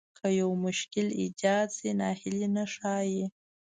که 0.21 0.27
يو 0.39 0.49
مشکل 0.65 1.07
ايجاد 1.21 1.67
شي 1.77 1.89
ناهيلي 1.99 2.47
نه 2.55 2.63
ښايي. 2.73 3.25